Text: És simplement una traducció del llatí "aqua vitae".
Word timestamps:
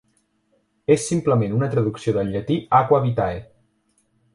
És 0.95 1.05
simplement 1.11 1.55
una 1.59 1.69
traducció 1.75 2.17
del 2.19 2.35
llatí 2.37 2.61
"aqua 2.83 3.07
vitae". 3.09 3.41